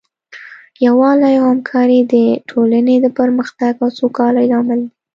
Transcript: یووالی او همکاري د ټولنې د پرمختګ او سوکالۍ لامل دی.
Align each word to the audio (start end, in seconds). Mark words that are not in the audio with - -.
یووالی 0.85 1.33
او 1.39 1.45
همکاري 1.53 1.99
د 2.13 2.15
ټولنې 2.49 2.95
د 3.01 3.07
پرمختګ 3.19 3.73
او 3.83 3.89
سوکالۍ 3.99 4.45
لامل 4.51 4.79
دی. 4.87 4.91